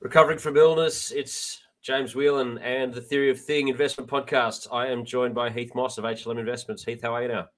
[0.00, 4.68] Recovering from illness, it's James Whelan and the Theory of Thing Investment Podcast.
[4.70, 6.84] I am joined by Heath Moss of HLM Investments.
[6.84, 7.48] Heath, how are you now?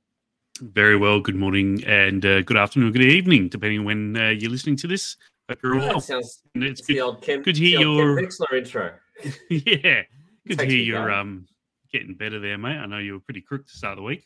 [0.63, 1.21] Very well.
[1.21, 4.87] Good morning and uh, good afternoon, good evening, depending on when uh, you're listening to
[4.87, 5.19] this.
[5.51, 6.01] Hope you're all well.
[6.01, 8.95] sounds it's it's the good, old Ken, good to the hear your Wexler intro.
[9.51, 10.01] yeah,
[10.49, 11.47] good to hear you're um
[11.93, 12.79] getting better there, mate.
[12.79, 14.25] I know you were pretty crook to start the week.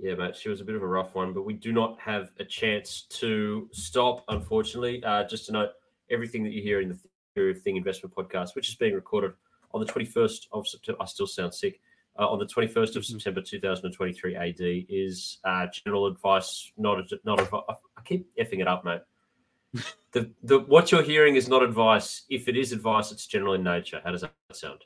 [0.00, 2.32] Yeah, mate, she was a bit of a rough one, but we do not have
[2.40, 5.04] a chance to stop, unfortunately.
[5.04, 5.70] Uh, just to note,
[6.10, 6.98] everything that you hear in the
[7.34, 9.32] Thing Investment Podcast, which is being recorded
[9.72, 11.80] on the 21st of September, I still sound sick,
[12.18, 13.06] uh, on the 21st of Mhm.
[13.06, 17.62] September 2023 AD, is uh, general advice, not, a, not advice.
[17.68, 19.00] I keep effing it up, mate.
[20.12, 22.22] The, the what you're hearing is not advice.
[22.30, 24.00] If it is advice, it's general in nature.
[24.04, 24.84] How does that sound?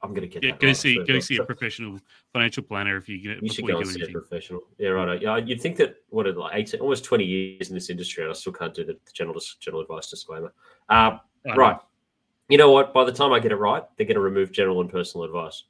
[0.00, 1.98] I'm going to get Yeah, that go right, see go see a professional
[2.32, 4.12] financial planner if you get you should go you and do see a anything.
[4.22, 4.60] professional.
[4.78, 5.20] Yeah, right.
[5.20, 8.30] Yeah, you'd think that what it like eighteen, almost twenty years in this industry, and
[8.30, 10.52] I still can't do the general general advice disclaimer.
[10.88, 11.54] Uh, Know.
[11.54, 11.76] right.
[12.48, 12.92] You know what?
[12.92, 15.64] By the time I get it right, they're going to remove general and personal advice.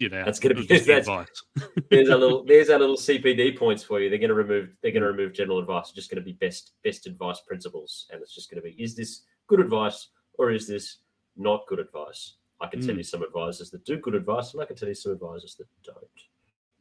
[0.00, 1.42] You know, That's be- just be that's- advice.
[1.90, 4.08] There's a little, there's our little CPD points for you.
[4.10, 5.86] They're going to remove, they're going to remove general advice.
[5.86, 8.80] It's just going to be best, best advice principles, and it's just going to be:
[8.80, 10.98] is this good advice or is this
[11.36, 12.34] not good advice?
[12.60, 12.98] I can tell Mm.
[12.98, 15.66] you some advisors that do good advice, and I can tell you some advisors that
[15.84, 15.96] don't.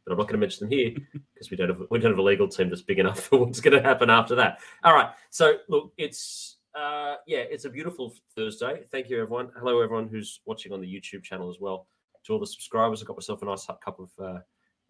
[0.05, 0.92] But I'm not going to mention them here
[1.33, 3.61] because we don't have we don't have a legal team that's big enough for what's
[3.61, 4.59] going to happen after that.
[4.83, 5.09] All right.
[5.31, 8.83] So look, it's uh, yeah, it's a beautiful Thursday.
[8.92, 9.50] Thank you, everyone.
[9.58, 11.88] Hello, everyone who's watching on the YouTube channel as well.
[12.25, 14.39] To all the subscribers, I got myself a nice cup of uh,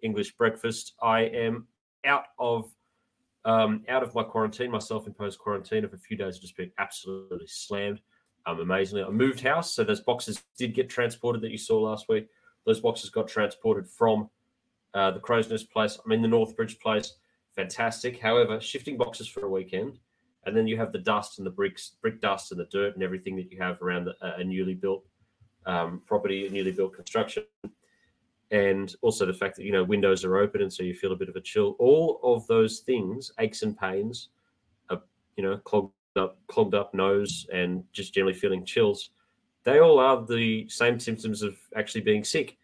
[0.03, 0.95] English breakfast.
[1.01, 1.67] I am
[2.05, 2.69] out of
[3.45, 7.47] um, out of my quarantine, my self-imposed quarantine of a few days, just been absolutely
[7.47, 8.01] slammed.
[8.45, 12.09] Um, amazingly, I moved house, so those boxes did get transported that you saw last
[12.09, 12.27] week.
[12.65, 14.29] Those boxes got transported from
[14.93, 15.97] uh, the Crow's Nest place.
[16.03, 17.13] I'm in the Northbridge place.
[17.55, 18.19] Fantastic.
[18.19, 19.99] However, shifting boxes for a weekend,
[20.47, 23.03] and then you have the dust and the bricks, brick dust and the dirt and
[23.03, 25.05] everything that you have around the, a newly built
[25.65, 27.43] um, property, a newly built construction,
[28.51, 31.15] and also the fact that you know windows are open and so you feel a
[31.15, 31.75] bit of a chill.
[31.79, 34.29] All of those things, aches and pains,
[34.89, 34.97] a
[35.35, 39.09] you know clogged up, clogged up nose, and just generally feeling chills.
[39.65, 42.57] They all are the same symptoms of actually being sick.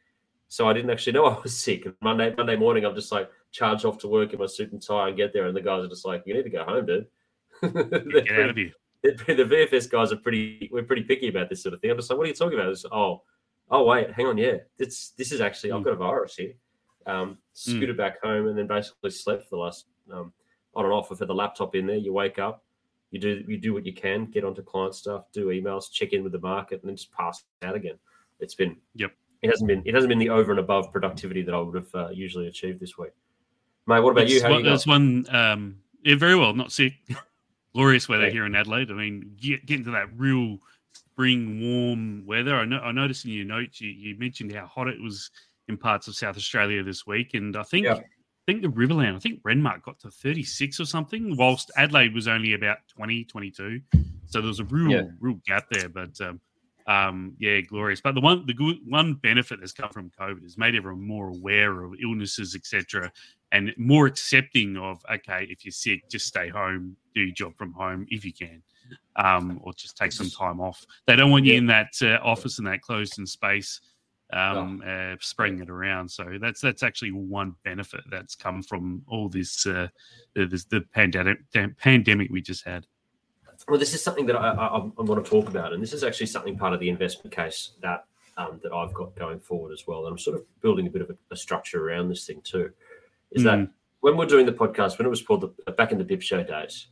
[0.48, 1.86] So I didn't actually know I was sick.
[2.02, 5.10] Monday Monday morning, I'm just like charged off to work in my suit and tie
[5.10, 7.08] and get there, and the guys are just like, "You need to go home, dude."
[7.64, 8.56] Get out of
[9.38, 11.92] the VFS guys are pretty we're pretty picky about this sort of thing.
[11.92, 12.72] I'm just like, what are you talking about?
[12.72, 13.22] It's, oh,
[13.70, 14.58] oh wait, hang on, yeah.
[14.78, 15.86] This this is actually I've Mm.
[15.86, 16.54] got a virus here.
[17.06, 20.32] Um, scooted back home and then basically slept for the last um,
[20.74, 21.12] on and off.
[21.12, 21.98] I've the laptop in there.
[21.98, 22.64] You wake up,
[23.12, 26.24] you do you do what you can, get onto client stuff, do emails, check in
[26.24, 27.96] with the market, and then just pass out again.
[28.40, 29.12] It's been Yep.
[29.42, 31.94] It hasn't been it hasn't been the over and above productivity that I would have
[31.94, 33.12] uh, usually achieved this week.
[33.86, 34.38] Mate, what about you?
[34.38, 35.26] It's How one, you that's one.
[35.30, 36.54] Um, yeah, very well.
[36.54, 36.94] Not sick.
[37.74, 38.92] Glorious weather here in Adelaide.
[38.92, 40.60] I mean, get, getting to that real
[40.94, 42.56] spring warm weather.
[42.56, 42.80] I know.
[42.80, 45.32] I noticed in your notes you, you mentioned how hot it was
[45.68, 47.94] in parts of South Australia this week, and I think Yeah.
[47.96, 52.28] I think the Riverland, I think Renmark got to 36 or something, whilst Adelaide was
[52.28, 53.80] only about 20, 22.
[54.26, 55.04] So there was a real, Yeah.
[55.22, 55.88] real gap there.
[55.88, 56.42] But um,
[56.86, 58.02] um, yeah, glorious.
[58.02, 61.30] But the one, the good one benefit that's come from COVID has made everyone more
[61.30, 63.14] aware of illnesses, etc.,
[63.54, 67.72] and more accepting of okay, if you're sick, just stay home, do your job from
[67.72, 68.62] home if you can,
[69.16, 70.86] um, or just take some time off.
[71.08, 73.80] They don't want you in that uh, office in that closed in space
[74.34, 76.10] um, uh, spreading it around.
[76.10, 79.88] So that's that's actually one benefit that's come from all this uh,
[80.34, 81.38] the, this, the pandemic
[81.78, 82.86] pandemic we just had.
[83.68, 86.04] Well, this is something that I, I, I want to talk about, and this is
[86.04, 88.06] actually something part of the investment case that
[88.38, 90.06] um, that I've got going forward as well.
[90.06, 92.72] And I'm sort of building a bit of a, a structure around this thing too.
[93.34, 93.70] Is that Mm.
[94.02, 96.44] when we're doing the podcast, when it was called the back in the Bip Show
[96.44, 96.88] days,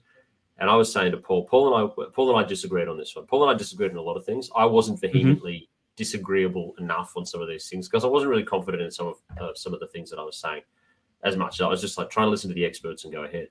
[0.57, 3.15] and I was saying to Paul, Paul and I, Paul and I disagreed on this
[3.15, 3.25] one.
[3.25, 4.49] Paul and I disagreed on a lot of things.
[4.55, 8.83] I wasn't vehemently disagreeable enough on some of these things because I wasn't really confident
[8.83, 10.61] in some of uh, some of the things that I was saying
[11.23, 11.61] as much.
[11.61, 13.47] I was just like trying to listen to the experts and go ahead.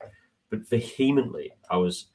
[0.50, 2.06] But vehemently, I was,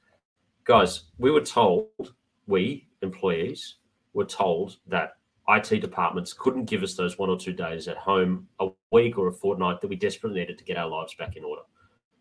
[0.66, 2.14] guys, we were told,
[2.48, 3.76] we employees
[4.14, 8.48] were told that IT departments couldn't give us those one or two days at home
[8.60, 11.44] a week or a fortnight that we desperately needed to get our lives back in
[11.44, 11.62] order,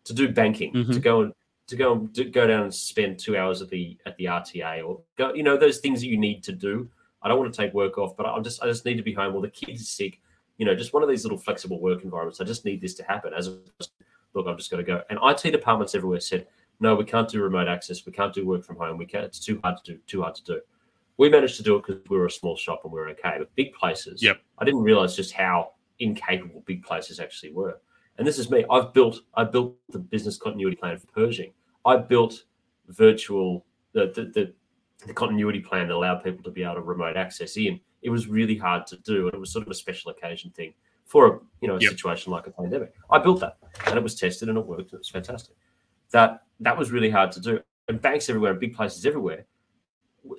[0.03, 1.01] to do banking, to Mhm.
[1.01, 1.33] go and
[1.67, 4.81] to go and to go down and spend two hours at the at the RTA
[4.85, 6.87] or go, you know, those things that you need to do.
[7.23, 9.13] I don't want to take work off, but I'm just I just need to be
[9.13, 9.35] home.
[9.35, 10.21] Or the kids are sick.
[10.57, 12.39] You know, just one of these little flexible work environments.
[12.39, 13.33] I just need this to happen.
[13.33, 13.57] As a,
[14.35, 15.01] look, I've just got to go.
[15.09, 16.47] And IT departments everywhere said,
[16.79, 18.05] no, we can't do remote access.
[18.05, 18.97] We can't do work from home.
[18.97, 19.25] We can't.
[19.25, 19.99] It's too hard to do.
[20.05, 20.61] Too hard to do.
[21.17, 23.35] We managed to do it because we were a small shop and we were okay.
[23.37, 24.41] But big places, Yep.
[24.59, 27.79] I didn't realize just how incapable big places actually were.
[28.17, 28.65] And this is me.
[28.69, 29.21] I've built.
[29.35, 31.51] I built the business continuity plan for Pershing.
[31.85, 32.43] I built
[32.87, 34.53] virtual the the, the
[35.07, 37.79] the continuity plan that allowed people to be able to remote access in.
[38.01, 40.73] It was really hard to do, and it was sort of a special occasion thing
[41.05, 41.91] for a you know a Yep.
[41.91, 42.93] situation like a pandemic.
[43.09, 43.57] I built that,
[43.87, 44.91] and it was tested, and it worked.
[44.91, 45.55] And it was fantastic.
[46.11, 47.59] That that was really hard to do,
[47.89, 49.45] and banks everywhere, and big places everywhere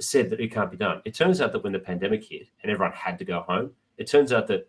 [0.01, 1.01] said that it can't be done.
[1.05, 4.07] It turns out that when the pandemic hit and everyone had to go home, it
[4.07, 4.69] turns out that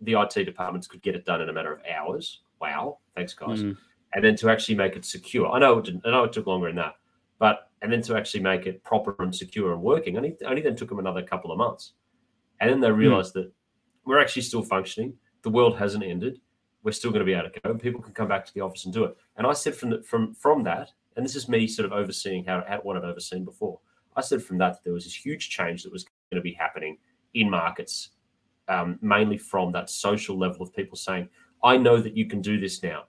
[0.00, 2.42] the IT departments could get it done in a matter of hours.
[2.60, 3.76] Wow, thanks guys Mm.
[4.14, 5.48] and then to actually make it secure.
[5.48, 6.94] I know it didn't, I know it took longer than that,
[7.38, 10.74] but and then to actually make it proper and secure and working, only only then
[10.76, 11.92] took them another couple of months,
[12.60, 13.52] and then they realized that
[14.04, 15.16] we're actually still functioning.
[15.42, 16.40] The world hasn't ended.
[16.82, 18.60] We're still going to be able to go, and people can come back to the
[18.60, 19.16] office and do it.
[19.36, 22.44] And I said from the, from from that, and this is me sort of overseeing
[22.44, 23.78] how, how what I'd overseen before.
[24.18, 26.52] I said from that, that there was this huge change that was going to be
[26.52, 26.98] happening
[27.34, 28.10] in markets,
[28.68, 31.28] um, mainly from that social level of people saying,
[31.62, 33.04] "I know that you can do this now."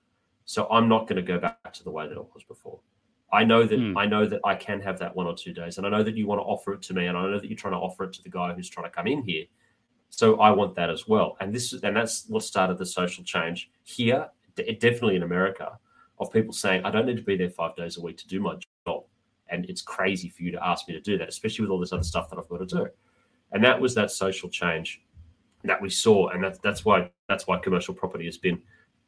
[0.46, 2.80] So I'm not going to go back to the way that it was before.
[3.32, 3.98] I know that Hmm.
[3.98, 6.16] I know that I can have that one or two days, and I know that
[6.16, 8.04] you want to offer it to me, and I know that you're trying to offer
[8.06, 9.46] it to the guy who's trying to come in here.
[10.10, 13.70] So I want that as well, and this and that's what started the social change
[13.84, 15.78] here, de- definitely in America,
[16.20, 18.40] of people saying I don't need to be there five days a week to do
[18.40, 18.69] my job,
[19.52, 21.94] and it's crazy for you to ask me to do that, especially with all this
[21.94, 22.88] other stuff that I've got to do.
[23.52, 25.02] And that was that social change
[25.64, 28.62] that we saw, and that's that's why that's why commercial property has been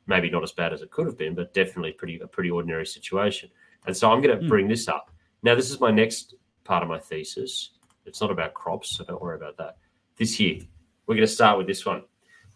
[0.08, 2.86] maybe not as bad as it could have been, but definitely pretty a pretty ordinary
[2.86, 3.50] situation.
[3.86, 4.50] And so I'm going to Hmm.
[4.50, 5.12] bring this up.
[5.44, 7.72] Now, this is my next part of my thesis.
[8.06, 9.78] It's not about crops, so don't worry about that.
[10.18, 10.60] This year,
[11.06, 12.04] we're going to start with this one.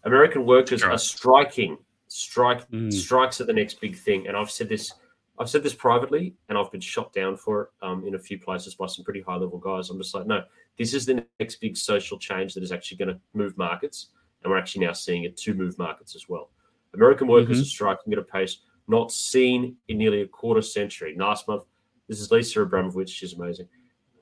[0.04, 1.78] American workers are striking.
[2.08, 2.92] Strike Mm.
[2.92, 4.92] strikes are the next big thing, and I've said this.
[5.38, 8.38] I've said this privately, and I've been shot down for it um, in a few
[8.38, 9.90] places by some pretty high level guys.
[9.90, 10.42] I'm just like, no,
[10.78, 14.08] this is the next big social change that is actually going to move markets,
[14.42, 16.50] and we're actually now seeing it to move markets as well.
[16.94, 17.62] American workers Mhm.
[17.62, 21.14] are striking at a pace not seen in nearly a quarter century.
[21.18, 21.64] Last month,
[22.08, 23.08] this is Lisa Abramowicz.
[23.10, 23.68] She's amazing.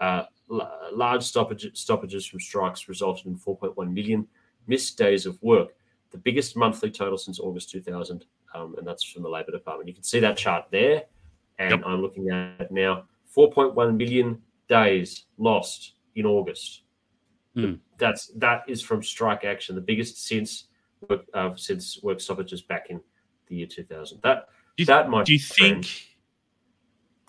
[0.00, 4.26] Uh, l- large stoppage, stoppages from strikes resulted in 4.1 million
[4.67, 5.76] missed days of work,
[6.14, 8.25] the biggest monthly total since August 2000,
[8.55, 9.88] um, and that's from the Labor Department.
[9.88, 11.02] You can see that chart there,
[11.58, 11.82] and Yep.
[11.84, 13.06] I'm looking at now.
[13.37, 16.82] 4.1 million days lost in August.
[17.55, 17.75] Hmm.
[17.99, 20.69] That's that is from strike action, the biggest since
[21.08, 23.00] work, uh, since work stoppages back in
[23.49, 24.20] the year 2000.
[24.22, 25.87] That Do that might Do you think?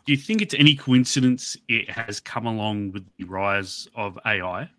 [0.05, 4.69] Do you think it's any coincidence it has come along with the rise of AI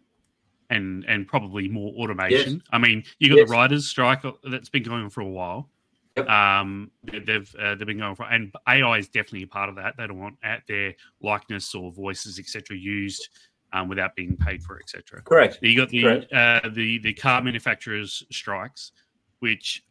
[0.71, 2.63] and and probably more automation?
[2.71, 3.49] I mean, you got Yes.
[3.49, 5.71] the writers' strike that's been going on for a while.
[6.17, 6.29] Yep.
[6.29, 6.91] Um,
[7.27, 9.97] they've uh, they've been going for, and AI is definitely a part of that.
[9.99, 13.29] They don't want at their likeness or voices, etc., used
[13.75, 15.21] um, without being paid for, etc.
[15.23, 15.59] correct?
[15.61, 18.93] You got the uh, the the car manufacturers strikes,
[19.41, 19.85] which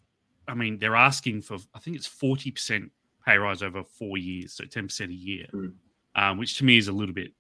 [0.48, 1.58] I mean they're asking for.
[1.76, 2.92] I think it's forty percent
[3.24, 5.74] pay rise over four years, so ten percent a year, Mm.
[6.16, 7.34] um, which to me is a little bit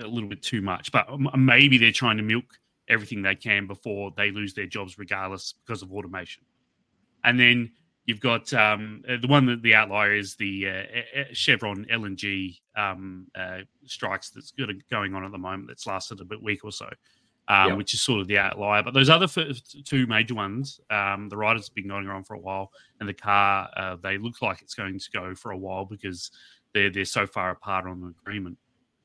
[0.00, 0.90] a little bit too much.
[0.90, 2.58] But maybe they're trying to milk
[2.88, 6.44] everything they can before they lose their jobs, regardless because of automation.
[7.24, 7.70] And then
[8.06, 13.28] you've got um, uh, the one that the outlier is the uh, Chevron LNG um,
[13.34, 14.52] uh, strikes that's
[14.90, 15.68] going on at the moment.
[15.68, 16.86] That's lasted a bit week or so,
[17.48, 17.74] um, Yeah.
[17.74, 18.82] which is sort of the outlier.
[18.82, 22.34] But those other first two major ones, um, the riders have been going on for
[22.34, 25.58] a while, and the car uh, they look like it's going to go for a
[25.58, 26.32] while because
[26.74, 28.58] they're they're so far apart on the agreement.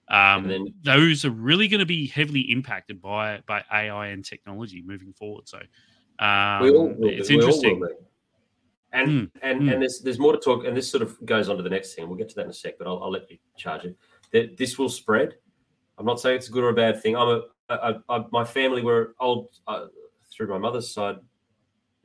[0.10, 4.82] Um, then- those are really going to be heavily impacted by by AI and technology
[4.86, 5.48] moving forward.
[5.48, 5.60] So
[6.20, 7.36] um, we all will, it's be.
[7.36, 7.84] We will interesting.
[8.94, 9.74] And Mm, and mm.
[9.74, 11.94] and there's there's more to talk, and this sort of goes on to the next
[11.94, 12.08] thing.
[12.08, 13.98] We'll get to that in a sec, but I'll, I'll let you charge it.
[14.32, 15.36] That this will spread.
[15.98, 17.18] I'm not saying it's a good or a bad thing.
[17.18, 19.88] I'm a, I, I, my family were old uh,
[20.32, 21.18] through my mother's side,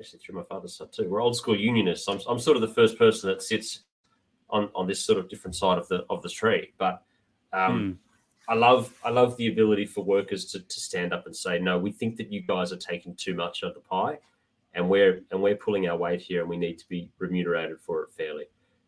[0.00, 1.09] actually through my father's side too.
[1.09, 2.09] We're old school unionists.
[2.09, 3.85] I'm, I'm sort of the first person that sits
[4.50, 6.73] on on this sort of different side of the of the tree.
[6.78, 7.02] But
[7.52, 7.99] um,
[8.49, 11.78] I love I love the ability for workers to, to stand up and say, no,
[11.78, 14.18] we think that you guys are taking too much of the pie,
[14.75, 18.02] and we're and we're pulling our weight here, and we need to be remunerated for
[18.02, 18.44] it fairly.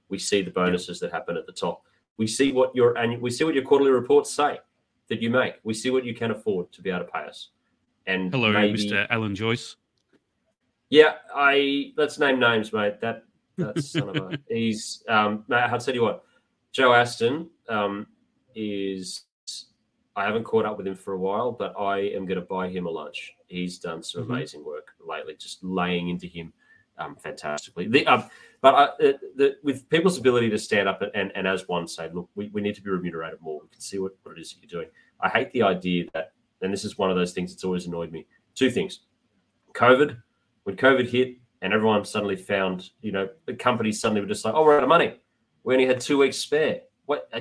[0.09, 1.83] We see the bonuses that happen at the top.
[2.16, 4.59] We see what your annual, we see what your quarterly reports say
[5.09, 5.54] that you make.
[5.64, 7.50] We see what you can afford to be able to pay us.
[8.06, 9.06] And Hello, maybe, Mr.
[9.11, 9.76] Alan Joyce.
[10.90, 13.00] yeah, I let's name names, mate.
[13.00, 13.25] That
[13.56, 16.25] that's son of a he's um mate, I'll tell you what.
[16.73, 18.09] Joe Aston um,
[18.54, 19.23] is.
[20.16, 22.68] I haven't caught up with him for a while, but I am going to buy
[22.68, 23.34] him a lunch.
[23.49, 24.30] He's done some Mhm.
[24.30, 26.52] amazing work lately, just laying into him
[26.99, 27.88] um, fantastically.
[27.88, 28.25] The, um,
[28.61, 32.08] but I, the, the, with people's ability to stand up and, and as one say,
[32.12, 33.61] look, we, we need to be remunerated more.
[33.61, 34.92] We can see what, what it is that you're doing.
[35.20, 36.32] I hate the idea that,
[36.62, 38.25] and this is one of those things that's always annoyed me.
[38.54, 39.00] Two things.
[39.75, 40.16] COVID,
[40.62, 44.54] when COVID hit and everyone suddenly found, you know, the companies suddenly were just like,
[44.54, 45.18] oh, we're out of money.
[45.64, 46.82] We only had two weeks spare.
[47.06, 47.28] What?
[47.32, 47.40] uh,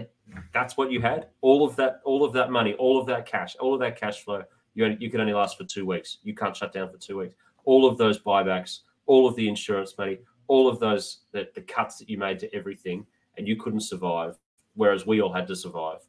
[0.54, 1.28] That's what you had.
[1.42, 4.24] All of that, all of that money, all of that cash, all of that cash
[4.24, 4.44] flow.
[4.76, 6.18] You you can only last for two weeks.
[6.24, 7.36] You can't shut down for two weeks.
[7.66, 11.98] All of those buybacks, all of the insurance money, all of those the, the cuts
[12.00, 13.06] that you made to everything,
[13.38, 14.38] and you couldn't survive.
[14.76, 16.00] Whereas we all had to survive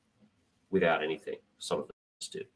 [0.71, 1.37] without anything.
[1.59, 2.47] Some of us did.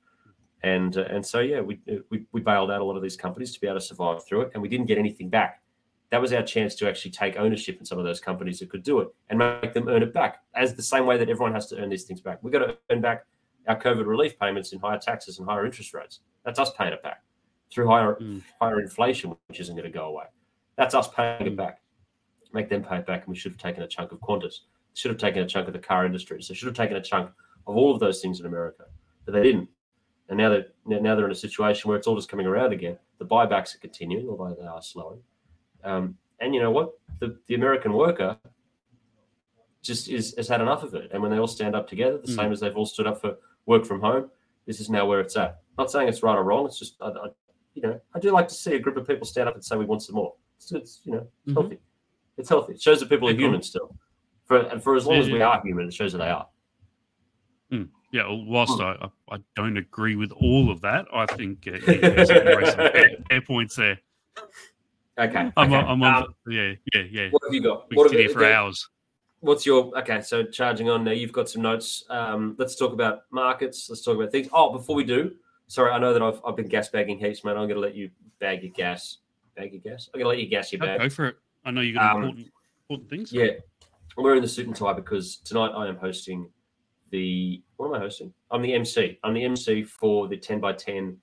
[0.63, 1.79] And uh, and so yeah, we,
[2.11, 4.43] we we bailed out a lot of these companies to be able to survive through
[4.43, 5.63] it, and we didn't get anything back.
[6.11, 8.83] That was our chance to actually take ownership in some of those companies that could
[8.83, 11.67] do it and make them earn it back, as the same way that everyone has
[11.69, 12.39] to earn these things back.
[12.43, 13.27] We've got to earn back
[13.67, 16.21] our COVID relief payments in higher taxes and higher interest rates.
[16.45, 17.23] That's us paying it back
[17.71, 18.43] through higher Mm.
[18.61, 20.25] higher inflation, which isn't going to go away.
[20.77, 21.57] That's us paying it Mm.
[21.57, 21.83] back.
[22.55, 24.61] Make them pay it back, and we should have taken a chunk of Qantas.
[24.95, 26.43] Should have taken a chunk of the car industry.
[26.43, 27.31] So should have taken a chunk
[27.67, 28.87] of all of those things in America,
[29.27, 29.69] but they didn't.
[30.31, 32.99] And now that now they're in a situation where it's all just coming around again.
[33.19, 35.23] The buybacks are continuing, although they are slowing.
[35.85, 36.93] Um, and you know what?
[37.21, 38.37] The the American worker
[39.83, 41.11] just is has had enough of it.
[41.13, 42.37] And when they all stand up together, the Mm.
[42.37, 44.31] same as they've all stood up for work from home,
[44.67, 45.61] this is now where it's at.
[45.77, 46.67] Not saying it's right or wrong.
[46.67, 47.29] It's just I, I,
[47.75, 49.77] you know I do like to see a group of people stand up and say
[49.77, 50.35] we want some more.
[50.57, 51.61] It's, it's you know it's Mhm.
[51.61, 51.79] healthy.
[52.37, 52.73] It's healthy.
[52.75, 53.47] It shows that people are Yeah, cool.
[53.47, 53.97] human still.
[54.45, 55.49] For and for as long Yeah, as we yeah.
[55.49, 56.49] are human, it shows that they are.
[58.11, 58.81] Yeah, well, whilst Hmm.
[58.81, 62.65] I, I, don't agree with all of that, I think uh, yeah, there's some very-
[62.67, 64.01] some fair, fair points there.
[65.19, 65.51] Okay.
[65.57, 65.75] I'm, okay.
[65.75, 66.23] on- I'm on.
[66.23, 67.29] Um, the, yeah, yeah, yeah.
[67.31, 67.91] what have you got?
[67.91, 68.89] We What have here for hours.
[69.41, 70.21] What's your okay?
[70.21, 72.05] So charging on now, you've got some notes.
[72.11, 73.89] Um, let's talk about markets.
[73.89, 74.49] Let's talk about things.
[74.53, 75.33] Oh, before we do,
[75.69, 77.57] sorry, I know that I've, I've been gas bagging heaps, man.
[77.57, 78.11] I'm going to let you
[78.41, 79.19] bag your gas.
[79.57, 80.09] Bag your gas.
[80.13, 81.01] I'm going to let you gas your bag.
[81.01, 81.37] Go for it.
[81.65, 82.51] I know you got Um, important,
[82.89, 83.33] important things.
[83.33, 83.51] Yeah,
[84.17, 86.49] I'm wearing the suit and tie because tonight I am hosting
[87.11, 87.63] the.
[87.77, 88.33] What am I hosting?
[88.51, 89.19] I'm the MC.
[89.23, 91.17] I'm the MC for the 10 by 10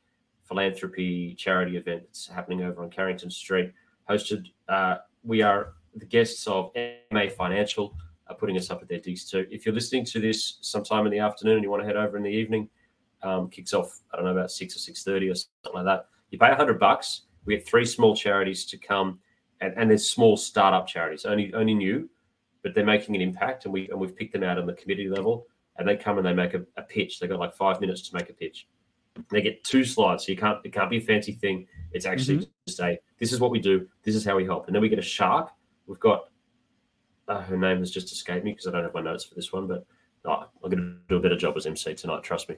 [0.46, 3.74] philanthropy charity event that's happening over on Carrington Street.
[4.10, 4.48] Hosted.
[4.68, 6.72] Uh, we are the guests of
[7.12, 7.96] MA Financial
[8.28, 9.46] are putting us up at their digs too.
[9.52, 12.18] If you're listening to this sometime in the afternoon and you want to head over
[12.18, 12.70] in the evening,
[13.24, 14.00] um, kicks off.
[14.12, 16.08] I don't know about six or six thirty or something like that.
[16.32, 17.22] You pay hundred bucks.
[17.46, 19.20] We have three small charities to come,
[19.62, 22.10] and, and there's small startup charities, only only new,
[22.64, 25.10] but they're making an impact, and we and we've picked them out on the committee
[25.10, 25.48] level,
[25.78, 27.20] and they come and they make a, a pitch.
[27.20, 28.68] They got like five minutes to make a pitch.
[29.32, 31.68] They get two slides, so you can't it can't be a fancy thing.
[31.96, 34.76] It's actually just a this is what we do, this is how we help, and
[34.76, 35.52] then we get a shark.
[35.88, 36.26] We've got
[37.30, 39.54] uh, her name has just escaped me because I don't have my notes for this
[39.54, 39.86] one, but
[40.26, 42.22] oh, I'm going to do a better job as MC tonight.
[42.22, 42.58] Trust me.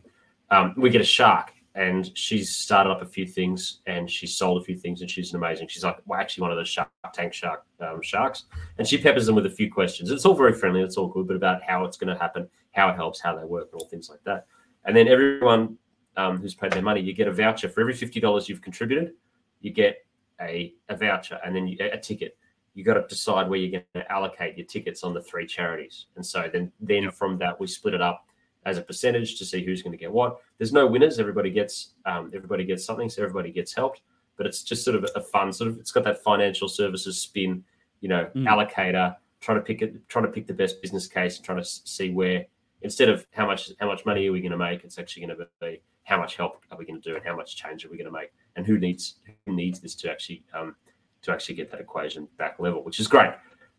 [0.49, 4.59] Um, we get a shark, and she's started up a few things, and she's sold
[4.59, 5.67] a few things, and she's amazing.
[5.67, 8.45] She's like well, actually one of those Shark Tank shark um, sharks,
[8.79, 10.09] and she peppers them with a few questions.
[10.09, 12.89] It's all very friendly, it's all good, but about how it's going to happen, how
[12.89, 14.47] it helps, how they work, and all things like that.
[14.85, 15.77] And then everyone
[16.15, 19.13] um, who's paid their money, you get a voucher for every fifty dollars you've contributed.
[19.61, 20.05] You get
[20.41, 22.37] a, a voucher, and then you, a ticket
[22.73, 26.05] you got to decide where you're going to allocate your tickets on the three charities.
[26.15, 27.13] And so then then Yep.
[27.15, 28.27] from that we split it up
[28.67, 30.37] as a percentage to see who's going to get what.
[30.59, 31.17] There's no winners.
[31.19, 34.01] Everybody gets um, everybody gets something, so everybody gets helped.
[34.37, 35.79] But it's just sort of a fun sort of.
[35.79, 37.63] It's got that financial services spin,
[38.01, 38.45] you know, Mm.
[38.47, 41.65] allocator trying to pick it, trying to pick the best business case and trying to
[41.65, 42.45] see where
[42.83, 45.35] instead of how much how much money are we going to make, it's actually going
[45.35, 47.89] to be how much help are we going to do and how much change are
[47.89, 50.73] we going to make and who needs who needs this to actually um,
[51.21, 53.31] to actually get that equation back level, which is great.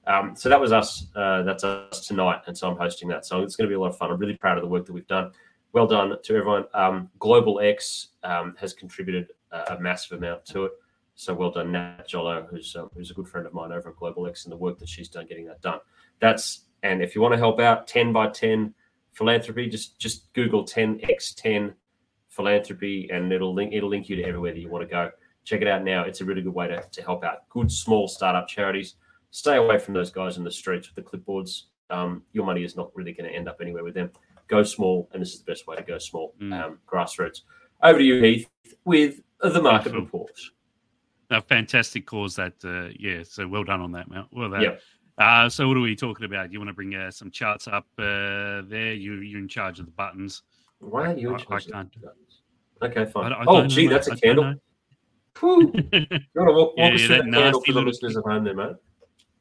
[0.06, 1.06] Um, so that was us.
[1.16, 3.24] Uh, that's us tonight, and so I'm hosting that.
[3.24, 4.10] So it's going to be a lot of fun.
[4.10, 5.32] I'm really proud of the work that we've done.
[5.72, 6.64] Well done to everyone.
[6.74, 10.72] Um, Global X um, has contributed a, a massive amount to it.
[11.14, 13.96] So well done, Nat Jollo, who's um, who's a good friend of mine over at
[13.96, 15.80] Global X, and the work that she's done getting that done.
[16.20, 18.74] That's and if you want to help out, ten by ten
[19.14, 21.74] philanthropy, just just Google ten x ten
[22.38, 25.10] philanthropy, and it'll link it'll link you to everywhere that you want to go
[25.48, 26.02] check it out now.
[26.02, 28.94] It's a really good way to, to help out good small startup charities.
[29.30, 31.62] Stay away from those guys in the streets with the clipboards.
[31.90, 34.10] Um, your money is not really going to end up anywhere with them.
[34.46, 36.34] Go small, and this is the best way to go small.
[36.40, 36.52] Mm.
[36.62, 37.42] Um, grassroots.
[37.82, 38.48] Over to you, Heath,
[38.84, 40.00] with the market Phil.
[40.00, 40.32] report.
[41.30, 43.22] A fantastic cause that, uh, yeah.
[43.22, 44.26] So well done on that, Mel.
[44.32, 44.62] Well, that.
[44.62, 44.80] Yep.
[45.18, 46.52] Uh, so what are we talking about?
[46.52, 48.92] You want to bring uh, some charts up uh, there?
[48.94, 50.42] You you're in charge of the buttons.
[50.78, 51.30] Why are you?
[51.30, 51.96] in I- I charge of can't.
[52.82, 53.32] Okay, fine.
[53.32, 54.54] I- I oh, gee, know, that's a candle.
[55.40, 58.42] You to walk, walk Yeah, us yeah, through that candle for the listeners at home,
[58.42, 58.74] there, mate?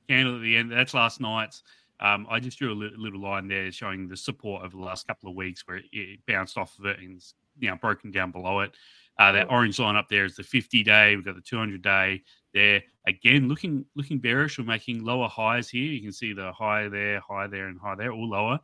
[0.07, 0.71] Candle at the end.
[0.71, 1.63] That's last night's.
[1.99, 5.07] Um, I just drew a li- little line there showing the support over the last
[5.07, 7.19] couple of weeks where it, it bounced off of it and
[7.59, 8.75] you know broken down below it.
[9.17, 11.15] Uh, that orange line up there is the 50 day.
[11.15, 12.21] We've got the 200 day
[12.53, 12.83] there.
[13.07, 14.59] Again, looking looking bearish.
[14.59, 15.91] We're making lower highs here.
[15.91, 18.59] You can see the high there, high there, and high there, all lower.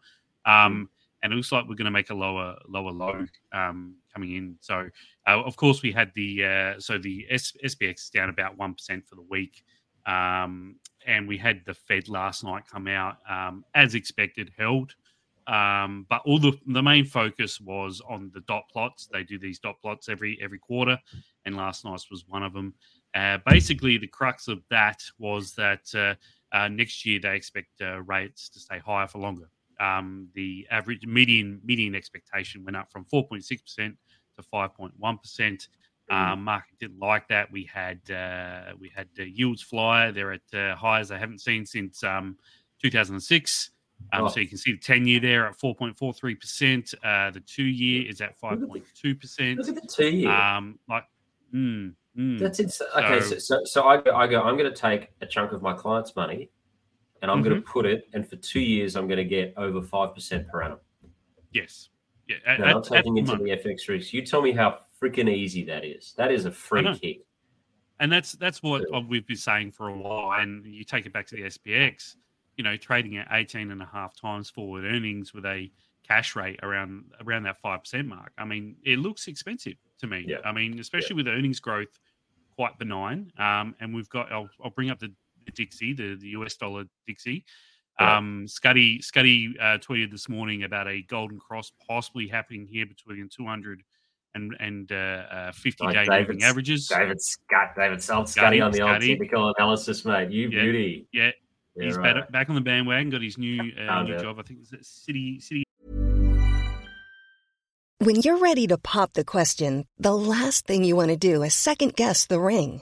[0.46, 0.90] Um,
[1.24, 4.58] and it looks like we're going to make a lower lower low um, coming in.
[4.60, 4.90] So,
[5.26, 8.74] uh, of course, we had the uh, so the S- SPX is down about one
[8.74, 9.64] percent for the week,
[10.06, 10.76] um,
[11.08, 14.94] and we had the Fed last night come out um, as expected, held.
[15.48, 19.08] Um, but all the the main focus was on the dot plots.
[19.12, 21.00] They do these dot plots every every quarter,
[21.46, 22.74] and last night's was one of them.
[23.16, 26.16] Uh, basically, the crux of that was that uh,
[26.56, 29.50] uh, next year they expect uh, rates to stay higher for longer.
[29.84, 33.98] Um, the average median median expectation went up from 4.6 percent
[34.38, 35.68] to 5.1 percent.
[36.10, 37.52] Um, market didn't like that.
[37.52, 40.12] We had uh, we had uh, yields fly.
[40.12, 42.38] They're at uh, highs they haven't seen since um,
[42.82, 43.70] 2006.
[44.12, 44.28] Um, Oh.
[44.28, 46.94] So you can see the 10 year there at 4.43 percent.
[47.04, 49.60] Uh, the two year is at 5.2 percent.
[49.60, 50.30] Look at the two year.
[50.30, 51.06] Um, like,
[51.56, 52.40] mm, mm.
[52.40, 52.88] That's insane.
[52.98, 55.54] Okay, so, So- so, so I, go, I go, I'm going to take a chunk
[55.54, 56.50] of my client's money
[57.24, 57.72] and I'm going to Mm-hmm.
[57.72, 60.78] put it, and for two years, I'm going to get over 5% per annum.
[61.52, 61.90] yes,
[62.28, 62.36] yeah.
[62.46, 63.64] At, I'm taking into moment.
[63.64, 64.14] the FX risk.
[64.14, 66.14] You tell me how freaking easy that is.
[66.18, 67.22] That is a free kick.
[68.00, 69.00] and that's that's what Yeah.
[69.00, 70.40] we've been saying for a while.
[70.40, 72.16] And you take it back to the SPX,
[72.58, 75.70] you know, trading at 18 and a half times forward earnings with a
[76.08, 78.32] cash rate around around that five percent mark.
[78.38, 80.26] I mean, it looks expensive to me.
[80.28, 80.38] Yeah.
[80.46, 82.00] I mean, especially with earnings growth
[82.56, 83.32] quite benign.
[83.38, 85.12] Um, and we've got I'll, I'll bring up the,
[85.46, 87.46] the Dixie, the, the US dollar Dixie.
[88.00, 88.18] Yeah.
[88.18, 93.30] Um, Scuddy Scuddy uh, tweeted this morning about a golden cross possibly happening here between
[93.30, 93.84] 200
[94.36, 96.88] and and uh, uh, 50 Like day David's- moving averages.
[96.88, 99.10] David Scutt, David Salt, Scotty, Scotty on the old Scotty.
[99.10, 100.32] technical analysis, mate.
[100.32, 100.62] You Yeah.
[100.64, 101.08] beauty.
[101.14, 101.32] Yeah,
[101.76, 102.16] Yeah, he's right.
[102.16, 103.12] back, back on the bandwagon.
[103.12, 104.40] Got his new uh, new job.
[104.40, 105.64] I think it's at City City.
[108.00, 111.54] When you're ready to pop the question, the last thing you want to do is
[111.54, 112.82] second guess the ring.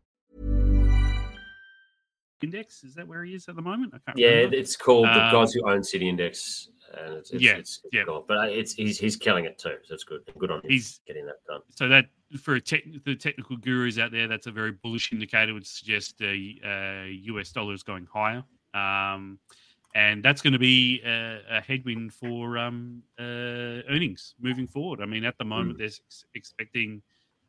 [2.43, 3.93] Index is that where he is at the moment?
[3.93, 4.55] I can't Yeah, remember.
[4.57, 6.69] it's called the Um, guys who own City Index.
[6.97, 8.03] And it's, it's, Yeah, it's, it's yeah.
[8.05, 8.25] cool.
[8.27, 9.75] But uh, it's he's he's killing it too.
[9.83, 10.21] So it's good.
[10.37, 11.61] Good on him He's- getting that done.
[11.75, 12.05] So that
[12.41, 15.53] for a tech, the technical gurus out there, that's a very bullish indicator.
[15.53, 19.39] Would suggest uh, uh, US is going higher, um,
[19.95, 23.23] and that's going to be a, a headwind for um, uh,
[23.89, 24.99] earnings moving forward.
[25.01, 27.01] I mean, at the moment, they're ex- expecting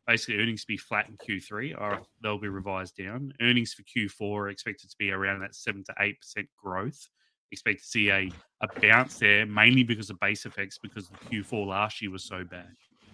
[0.07, 3.33] basically earnings to be flat in Q3, or they'll be revised down.
[3.41, 7.07] Earnings for Q4 are expected to be around that seven to eight percent growth.
[7.51, 11.67] Expect to see a, a bounce there, mainly because of base effects, because the Q4
[11.67, 12.73] last year was so bad.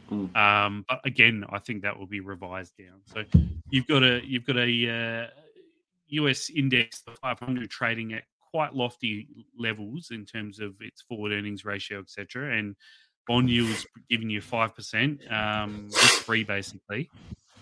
[0.10, 0.36] Mm.
[0.36, 3.02] Um, but again, I think that will be revised down.
[3.06, 3.24] So
[3.70, 5.28] you've got a you've got a uh,
[6.10, 11.66] US index, the 500, trading at quite lofty levels in terms of its forward earnings
[11.66, 12.58] ratio, etc.
[12.58, 12.76] And
[13.30, 17.10] bond yields giving you five percent, um, risk free basically.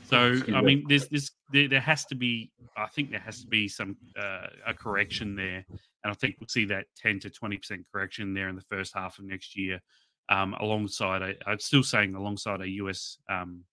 [0.05, 3.47] So I mean, there's this there, there has to be I think there has to
[3.47, 7.57] be some uh, a correction there, and I think we'll see that ten to twenty
[7.57, 9.81] percent correction there in the first half of next year
[10.29, 13.65] um, alongside a, I'm still saying alongside a US um,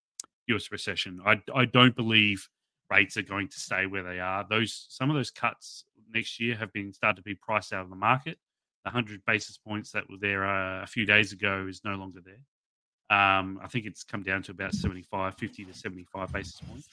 [0.49, 1.21] US recession.
[1.25, 2.49] I I don't believe
[2.91, 4.45] rates are going to stay where they are.
[4.51, 7.91] Those some of those cuts next year have been started to be priced out of
[7.91, 8.39] the market.
[8.85, 12.21] The hundred basis points that were there uh, a few days ago is no longer
[12.25, 13.17] there.
[13.17, 16.89] Um, I think it's come down to about 75, 50 to 75 basis points.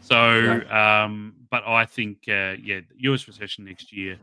[0.00, 4.18] So, um, but I think, uh, yeah, US recession next year,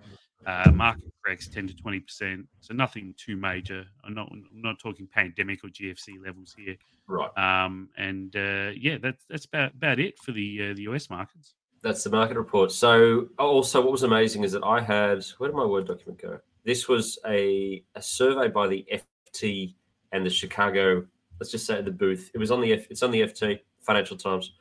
[0.46, 2.46] uh, market corrects 10 to 20%.
[2.62, 3.86] So nothing too major.
[4.06, 6.76] I'm not, I'm not talking pandemic or GFC levels here.
[7.08, 7.30] Right.
[7.38, 11.54] Um, and uh, yeah, that's that's about, about it for the uh, the US markets.
[11.82, 12.72] That's the market report.
[12.72, 16.40] So, also, what was amazing is that I had where did my word document go?
[16.66, 18.86] This was a, a survey by the
[19.34, 19.76] FT
[20.12, 21.06] and the Chicago
[21.40, 22.32] let's just say the booth.
[22.34, 24.54] It was on the F, it's on the FT Financial Times.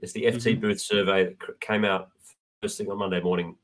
[0.00, 0.60] It's the FT Mhm.
[0.60, 2.10] booth survey that came out
[2.60, 3.56] first thing on Monday morning,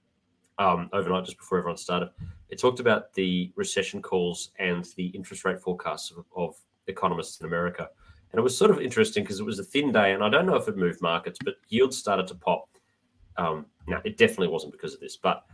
[0.59, 2.11] um, overnight, just before everyone started.
[2.51, 6.55] It talked about the recession calls and the interest rate forecasts of, of
[6.87, 7.89] economists in America.
[8.31, 10.47] And it was sort of interesting because it was a thin day, and I don't
[10.47, 12.69] know if it moved markets, but yields started to pop.
[13.39, 15.47] Um, no, it definitely wasn't because of this, but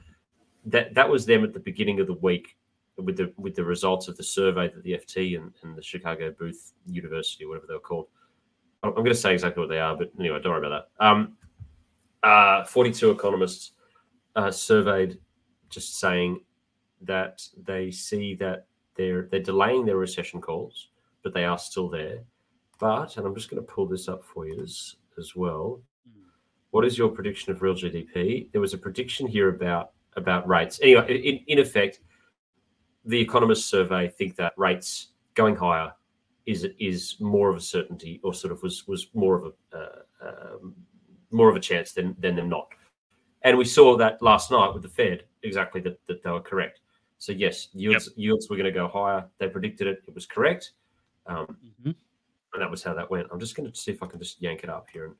[0.71, 2.57] that that was them at the beginning of the week
[2.97, 6.35] with the with the results of the survey that the FT and, and the Chicago
[6.39, 8.07] Booth University, whatever they were called.
[8.83, 11.05] I'm going to say exactly what they are, but anyway, don't worry about that.
[11.05, 11.37] Um,
[12.23, 13.73] uh, 42 economists
[14.37, 15.19] uh, surveyed,
[15.69, 16.41] just saying
[17.03, 20.89] that they see that they're they're delaying their recession calls,
[21.23, 22.21] but they are still there.
[22.79, 25.81] But, and I'm just going to pull this up for you as, as well.
[26.71, 28.53] What is your prediction of real GDP?
[28.53, 30.79] There was a prediction here about about rates.
[30.83, 32.01] Anyway, in, in effect,
[33.05, 35.93] the Economist survey think that rates going higher
[36.47, 40.03] is is more of a certainty, or sort of was was more of a uh,
[40.55, 40.75] um,
[41.31, 42.69] more of a chance than than them not.
[43.43, 46.81] And we saw that last night with the Fed exactly that, that they were correct.
[47.19, 49.25] So yes, yields yields were going to go higher.
[49.39, 50.03] They predicted it.
[50.07, 50.73] It was correct,
[51.27, 51.95] um, Mhm.
[52.53, 53.29] and that was how that went.
[53.31, 55.07] I'm just going to see if I can just yank it up here.
[55.07, 55.15] And,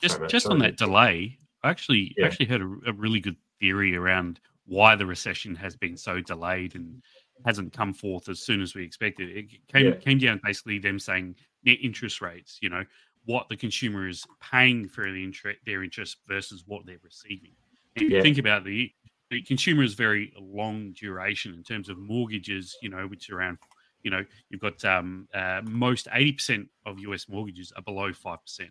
[0.00, 0.54] Just Sorry, just sorry.
[0.54, 2.26] on that delay, I actually Yeah.
[2.26, 6.74] actually heard a, a really good theory around why the recession has been so delayed
[6.74, 7.02] and
[7.46, 9.36] hasn't come forth as soon as we expected.
[9.36, 9.94] It came Yeah.
[9.96, 12.58] came down basically them saying net interest rates.
[12.60, 12.84] You know
[13.24, 17.52] what the consumer is paying for the inter- their interest versus what they're receiving.
[17.96, 18.16] And if Yeah.
[18.18, 18.92] you think about the
[19.30, 22.76] the consumer is very long duration in terms of mortgages.
[22.82, 23.58] You know, which around.
[24.04, 28.40] You know, you've got um, uh, most eighty percent of US mortgages are below five
[28.42, 28.70] percent.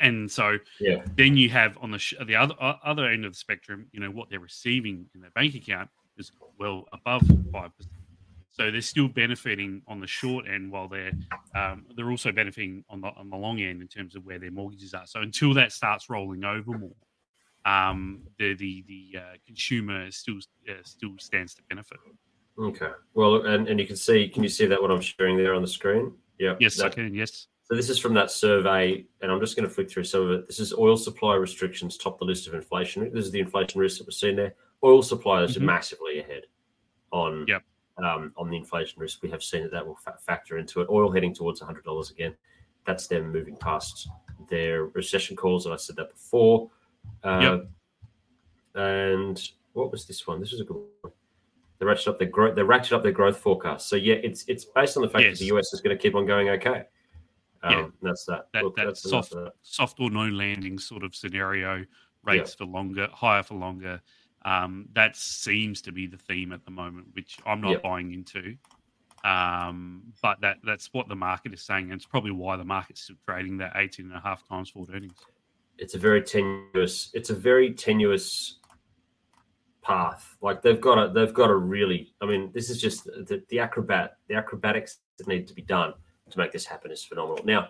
[0.00, 3.32] And so Yeah, then you have on the sh- the other o- other end of
[3.32, 7.76] the spectrum, you know what they're receiving in their bank account is well above five
[7.76, 7.94] percent.
[8.50, 11.12] So they're still benefiting on the short end, while they're
[11.56, 14.50] um, they're also benefiting on the on the long end in terms of where their
[14.50, 15.06] mortgages are.
[15.06, 16.90] So until that starts rolling over more,
[17.64, 21.98] um, the the the uh, consumer still uh, still stands to benefit.
[22.56, 22.90] Okay.
[23.14, 25.62] Well, and, and you can see, can you see that what I'm sharing there on
[25.62, 26.12] the screen?
[26.38, 26.54] Yeah.
[26.60, 27.12] Yes, I can.
[27.12, 27.48] Yes.
[27.64, 30.30] So this is from that survey, and I'm just going to flick through some of
[30.32, 30.46] it.
[30.46, 33.10] This is oil supply restrictions top the list of inflation.
[33.12, 34.54] This is the inflation risk that we're seeing there.
[34.82, 35.62] Oil suppliers Mhm.
[35.62, 36.44] are massively ahead
[37.10, 37.62] on Yep.
[37.98, 39.22] um, on the inflation risk.
[39.22, 40.88] We have seen that that will fa- factor into it.
[40.90, 42.36] Oil heading towards $100 again.
[42.84, 44.08] That's them moving past
[44.50, 46.70] their recession calls, and I said that before.
[47.22, 47.68] Uh, Yep.
[48.74, 50.40] And what was this one?
[50.40, 51.12] This was a good one.
[51.78, 52.56] They ratcheted up their growth.
[52.56, 53.88] They ratcheted up their growth forecast.
[53.88, 55.38] So yeah, it's it's based on the fact Yes.
[55.38, 56.84] that the US is going to keep on going okay.
[57.64, 57.84] Um, Yeah.
[57.84, 58.48] and that's that.
[58.52, 59.52] That Look, that that's soft that.
[59.62, 61.84] soft or no landing sort of scenario,
[62.22, 64.00] rates for longer, higher for longer.
[64.44, 67.82] Um, that seems to be the theme at the moment, which I'm not Yep.
[67.82, 68.56] buying into.
[69.24, 73.00] Um, but that that's what the market is saying, and it's probably why the market's
[73.04, 75.18] still trading that 18 and a half times forward earnings.
[75.78, 77.10] It's a very tenuous.
[77.14, 78.58] It's a very tenuous
[79.80, 80.36] path.
[80.42, 81.12] Like they've got to.
[81.12, 82.12] They've got to really.
[82.20, 84.18] I mean, this is just the, the acrobat.
[84.28, 85.94] The acrobatics that need to be done
[86.30, 87.44] to make this happen is phenomenal.
[87.44, 87.68] Now,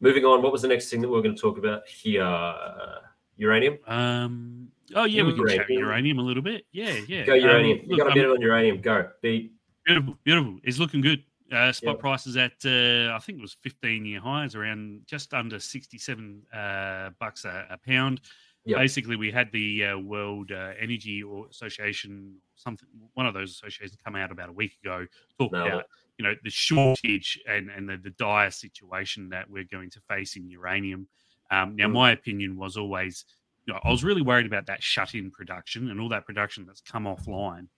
[0.00, 0.42] moving on.
[0.42, 2.22] What was the next thing that we are going to talk about here?
[2.22, 3.00] Uh,
[3.36, 3.78] uranium.
[3.86, 5.80] Um, oh yeah, we can chat Uranium.
[5.80, 6.64] uranium a little bit.
[6.72, 7.24] Yeah, yeah.
[7.24, 7.80] Go uranium.
[7.80, 8.80] Um, you got a um, bit on uranium.
[8.80, 9.08] Go.
[9.22, 9.52] Beat.
[9.84, 10.58] Beautiful, beautiful.
[10.64, 11.22] It's looking good.
[11.52, 12.00] Uh, spot Yep.
[12.00, 17.10] prices at uh, I think it was 15 year highs, around just under 67 uh,
[17.20, 18.20] bucks a, a pound.
[18.64, 18.78] Yep.
[18.78, 23.96] Basically, we had the uh, World uh, Energy or Association, something one of those associations,
[24.04, 25.06] come out about a week ago,
[25.38, 25.86] talk Nailed about it.
[26.18, 30.36] You know the shortage and and the, the dire situation that we're going to face
[30.36, 31.08] in uranium.
[31.50, 31.92] Um, now, Mm.
[31.92, 33.24] my opinion was always,
[33.66, 36.80] you know, I was really worried about that shut-in production and all that production that's
[36.80, 37.68] come offline.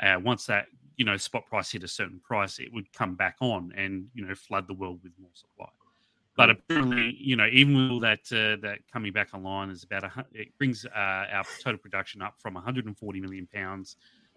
[0.00, 3.36] Uh, once that you know spot price hit a certain price, it would come back
[3.40, 5.68] on and you know flood the world with more supply.
[6.38, 10.04] But apparently, you know, even with all that uh, that coming back online is about
[10.04, 13.96] a, it brings uh, our total production up from 140 million pounds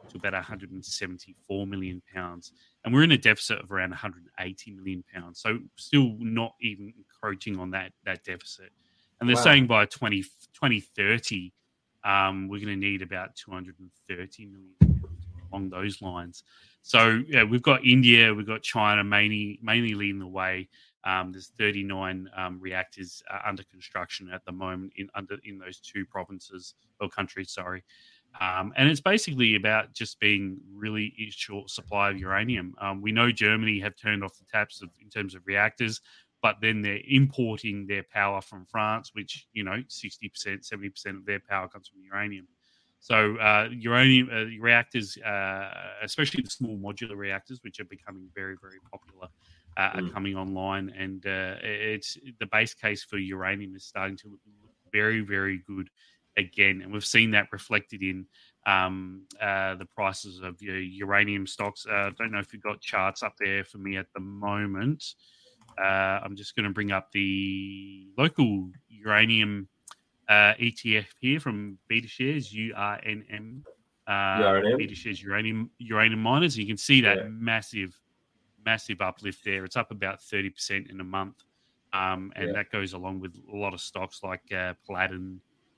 [0.09, 5.39] to about 174 million pounds, and we're in a deficit of around 180 million pounds.
[5.41, 8.71] So still not even encroaching on that that deficit.
[9.19, 9.43] And they're Wow.
[9.43, 11.53] saying by 20, 2030,
[12.03, 16.43] um, we're going to need about 230 million pounds along those lines.
[16.81, 20.67] So yeah, we've got India, we've got China mainly mainly leading the way.
[21.03, 25.79] Um, there's 39 um, reactors uh, under construction at the moment in under in those
[25.79, 27.51] two provinces or countries.
[27.51, 27.83] Sorry,
[28.39, 32.75] um, and it's basically about just being really short supply of uranium.
[32.79, 36.01] Um, we know Germany have turned off the taps of, in terms of reactors,
[36.41, 41.39] but then they're importing their power from France, which you know 60%, 70% of their
[41.39, 42.47] power comes from uranium.
[43.01, 45.71] So uh, uranium uh, reactors, uh,
[46.03, 49.27] especially the small modular reactors, which are becoming very, very popular,
[49.77, 50.13] uh, are Mm.
[50.13, 54.39] coming online, and uh, it's the base case for uranium is starting to look
[54.91, 55.89] very, very good
[56.37, 58.25] again, and we've seen that reflected in
[58.65, 61.85] um, uh, the prices of your uranium stocks.
[61.89, 65.03] I uh, don't know if you've got charts up there for me at the moment.
[65.81, 69.67] Uh, I'm just going to bring up the local uranium
[70.29, 73.61] uh, ETF here from Beta Shares, URNM.
[74.07, 74.77] Uh, URNM?
[74.77, 76.57] Beta Shares uranium uranium miners.
[76.57, 77.27] You can see that Yeah.
[77.29, 77.97] massive,
[78.65, 79.65] massive uplift there.
[79.65, 81.43] It's up about 30% in a month.
[81.93, 82.53] Um, and Yeah.
[82.53, 84.73] that goes along with a lot of stocks like uh,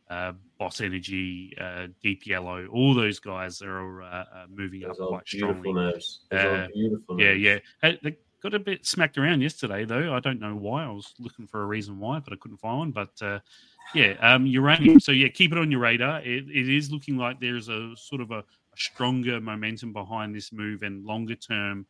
[0.10, 2.67] uh, Boss Energy, uh, Deep Yellow.
[2.67, 5.74] All those guys are uh, uh, moving Those up quite beautiful strongly.
[5.74, 6.22] nerves.
[6.30, 7.60] Those are Uh, beautiful Yeah, yeah.
[7.82, 10.13] Hey, they got a bit smacked around yesterday, though.
[10.13, 10.84] I don't know why.
[10.84, 12.91] I was looking for a reason why, but I couldn't find one.
[12.91, 13.39] But uh,
[13.96, 15.00] yeah, um, uranium.
[15.00, 16.19] So yeah, keep it on your radar.
[16.22, 20.52] It, it is looking like there's a sort of a, a stronger momentum behind this
[20.52, 21.88] move and longer term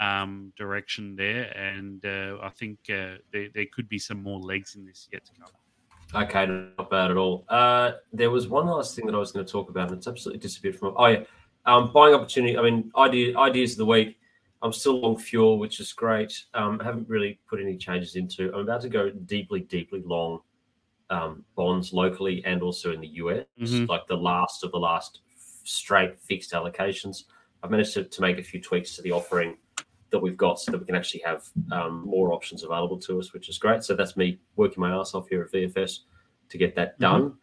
[0.00, 1.56] um, direction there.
[1.56, 5.24] And uh, I think uh, there, there could be some more legs in this yet
[5.26, 6.22] to come.
[6.22, 7.44] Okay, not bad at all.
[7.48, 10.08] Uh, there was one last thing that I was going to talk about, and it's
[10.08, 10.94] absolutely disappeared from.
[10.96, 11.22] Oh yeah,
[11.66, 12.58] um, buying opportunity.
[12.58, 14.16] I mean, idea ideas of the week.
[14.62, 16.44] I'm still long fuel, which is great.
[16.52, 18.52] Um, I haven't really put any changes into.
[18.52, 20.40] I'm about to go deeply, deeply long
[21.08, 23.88] um, bonds locally and also in the US, Mhm.
[23.88, 25.20] like the last of the last
[25.64, 27.24] straight fixed allocations.
[27.62, 29.56] I've managed to, to make a few tweaks to the offering
[30.10, 33.32] that we've got so that we can actually have um, more options available to us,
[33.32, 33.84] which is great.
[33.84, 36.00] So that's me working my ass off here at VFS
[36.48, 37.34] to get that done.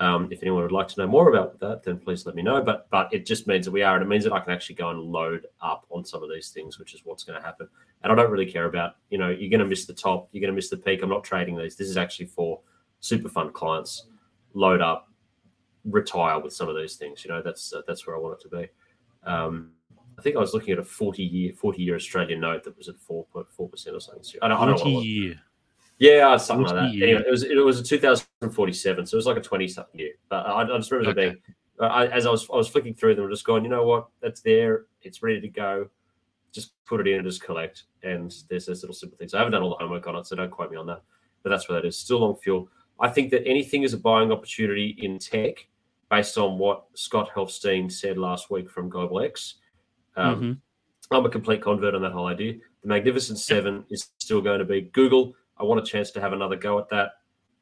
[0.00, 2.62] Um, if anyone would like to know more about that, then please let me know.
[2.62, 4.76] But but it just means that we are, and it means that I can actually
[4.76, 7.68] go and load up on some of these things, which is what's going to happen.
[8.02, 10.40] And I don't really care about, you know, you're going to miss the top, you're
[10.40, 11.02] going to miss the peak.
[11.02, 11.74] I'm not trading these.
[11.74, 12.60] This is actually for
[13.00, 14.06] super fund clients.
[14.54, 15.10] Load up,
[15.84, 17.24] retire with some of these things.
[17.24, 18.68] You know, that's uh, that's where I want it to be.
[19.24, 19.72] Um,
[20.18, 22.88] I think I was looking at a 40 year 40 year Australian note that was
[22.88, 24.24] at 4.4 percent or something.
[24.42, 25.04] I don't, I don't know what it 40 was.
[25.06, 25.40] year.
[26.00, 26.92] Yeah, something like that.
[26.94, 27.04] year.
[27.08, 30.12] Anyway, it was it was a 2047, so it was like a 20 something year.
[30.28, 31.30] But I, I just remember Okay.
[31.30, 31.42] being
[31.80, 34.08] I, as I was I was flicking through them, I'm just going, you know what?
[34.20, 34.86] That's there.
[35.02, 35.88] It's ready to go.
[36.52, 37.84] Just put it in and just collect.
[38.02, 39.34] And there's this little simple things.
[39.34, 41.02] I haven't done all the homework on it, so don't quote me on that.
[41.44, 41.96] But that's where that is.
[41.96, 42.68] Still long fuel.
[42.98, 45.68] I think that anything is a buying opportunity in tech,
[46.10, 49.56] based on what Scott Helfstein said last week from Global X.
[50.18, 50.60] Um, Mhm.
[51.10, 52.54] I'm a complete convert on that whole idea.
[52.82, 55.34] The Magnificent Seven is still going to be Google.
[55.56, 57.12] I want a chance to have another go at that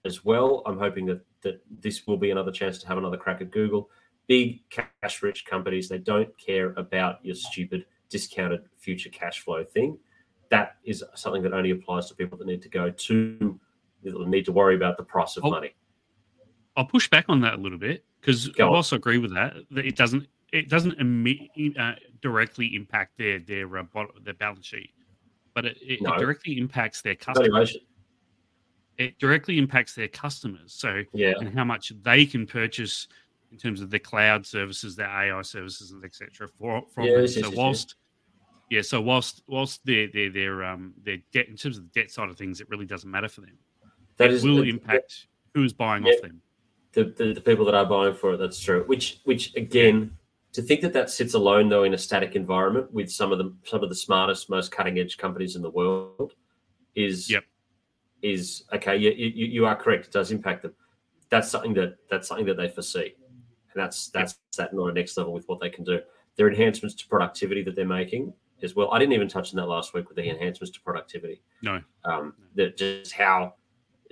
[0.05, 0.62] as well.
[0.66, 3.88] I'm hoping that that this will be another chance to have another crack at Google.
[4.27, 9.97] Big cash rich companies, they don't care about your stupid discounted future cash flow thing.
[10.49, 13.61] That is something that only applies to people that need to go to
[14.03, 15.75] that need to worry about the price of Oh, money.
[16.77, 19.55] I'll push back on that a little bit because I also agree with that.
[19.71, 24.66] That it doesn't it doesn't imme- uh, directly impact their their uh, bo- their balance
[24.66, 24.90] sheet,
[25.54, 26.14] but it, it, No.
[26.14, 27.76] it directly impacts their customers.
[28.98, 30.72] It directly impacts their customers.
[30.72, 31.35] So Yeah.
[31.38, 33.09] and how much they can purchase
[33.52, 36.48] in terms of the cloud services, their AI services, and etc.
[36.59, 37.28] For from them.
[37.28, 37.96] so whilst
[38.70, 42.11] yeah, so whilst whilst their their their um their debt in terms of the debt
[42.11, 43.59] side of things, it really doesn't matter for them.
[44.16, 46.12] That it is will that- impact who is buying Yeah.
[46.14, 46.40] off them.
[46.92, 48.37] the, the, the people that are buying for it.
[48.38, 48.82] That's true.
[48.87, 50.16] Which which again,
[50.57, 53.55] to think that that sits alone though in a static environment with some of the
[53.64, 56.33] some of the smartest, most cutting edge companies in the world
[56.95, 57.45] is Yep.
[58.23, 58.97] is okay.
[58.97, 60.07] You, you you are correct.
[60.07, 60.73] It does impact them.
[61.29, 63.16] That's something that that's something that they foresee,
[63.75, 66.01] and that's that's that not a next level with what they can do.
[66.37, 68.90] Their enhancements to productivity that they're making as well.
[68.92, 72.33] I didn't even touch on that last week with the enhancements to productivity No, um,
[72.55, 73.57] that just how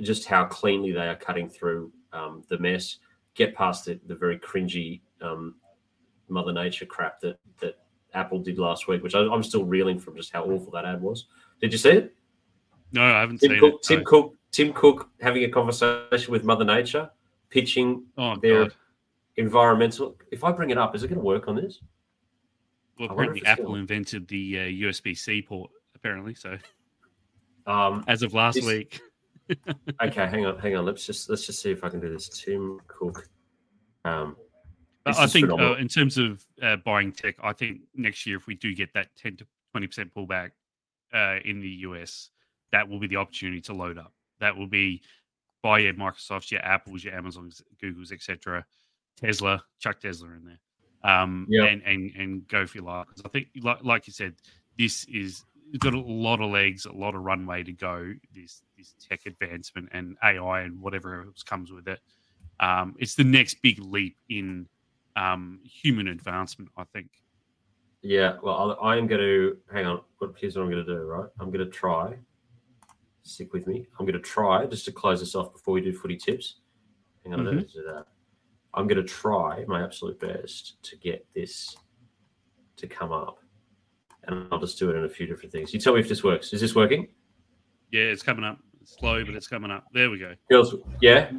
[0.03, 2.99] just how cleanly they are cutting through um, the mess,
[3.35, 5.55] get past the, the very cringy um,
[6.29, 7.79] Mother Nature crap that that
[8.15, 11.01] Apple did last week, which I, I'm still reeling from just how awful that ad
[11.03, 11.27] was.
[11.61, 12.15] Did you see it?
[12.93, 13.83] no, I haven't Tim seen Cook, it.
[13.83, 14.05] Tim no.
[14.05, 17.11] Cook, Tim Cook having a conversation with Mother Nature,
[17.51, 18.75] pitching Oh their god.
[19.37, 20.17] environmental.
[20.31, 21.81] If I bring it up, is it going to work on this?
[22.99, 25.71] Well, apparently Apple gonna- invented the uh, USB C port.
[25.97, 26.57] Apparently, so
[27.67, 29.01] Um, as of last This- week,
[30.03, 30.85] okay, hang on, hang on.
[30.87, 32.29] Let's just let's just see if I can do this.
[32.29, 33.29] Tim Cook.
[34.05, 34.37] Um,
[35.07, 38.55] I think uh, in terms of uh, buying tech, I think next year if we
[38.55, 40.51] do get that ten to twenty percent pullback
[41.13, 42.31] uh, in the US,
[42.73, 44.13] that will be the opportunity to load up.
[44.41, 45.03] That will be
[45.63, 48.65] buy your Microsofts, your Apples, your Amazons, Googles, etc.
[49.17, 50.61] Tesla, chuck Tesla in there,
[51.11, 51.65] um, Yeah.
[51.65, 53.07] and and and go for your life.
[53.25, 54.35] I think, like, like you said,
[54.79, 58.13] this is it's got a lot of legs, a lot of runway to go.
[58.35, 62.01] This this tech advancement and AI and whatever else comes with it.
[62.61, 64.67] Um, it's the next big leap in
[65.17, 67.11] um, human advancement, I think.
[68.03, 70.01] Yeah, well, I, am going to hang on.
[70.37, 71.01] Here's what I'm going to do.
[71.01, 72.15] Right, I'm going to try.
[73.23, 73.87] Stick with me.
[73.99, 76.57] I'm going to try just to close this off before we do footy tips.
[77.25, 77.49] Hang on, mm-hmm.
[77.49, 77.79] I don't mm-hmm.
[77.79, 78.07] do that.
[78.75, 81.75] I'm going to try my absolute best to get this
[82.77, 83.39] to come up,
[84.25, 85.73] and I'll just do it in a few different things.
[85.73, 86.53] You tell me if this works.
[86.53, 87.09] Is this working?
[87.91, 88.59] Yeah, it's coming up.
[88.83, 89.87] It's slow, but it's coming up.
[89.95, 90.35] There we go.
[90.51, 91.31] Girls, yeah.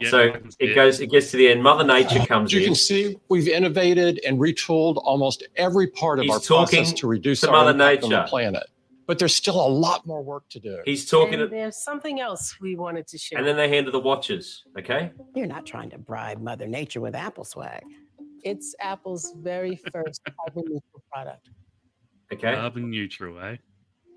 [0.00, 1.62] Yeah, so it goes, it gets to the end.
[1.62, 2.66] Mother Nature comes you in.
[2.66, 7.40] can see we've innovated and retooled almost every part of He's our process to reduce
[7.40, 8.16] to our Mother impact Nature.
[8.16, 8.62] on the planet.
[9.06, 10.80] But there's still a lot more work to do.
[10.84, 11.40] He's talking.
[11.40, 13.38] And there's something else we wanted to share.
[13.38, 14.64] And then they handed the watches.
[14.78, 15.10] Okay.
[15.34, 17.82] You're not trying to bribe Mother Nature with Apple swag.
[18.44, 21.48] It's Apple's very first carbon neutral product.
[22.32, 22.54] Okay.
[22.54, 23.56] Carbon neutral, eh?